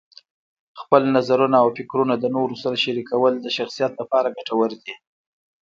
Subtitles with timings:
[0.81, 4.93] خپل نظرونه او فکرونه د نورو سره شریکول د شخصیت لپاره ګټور دي.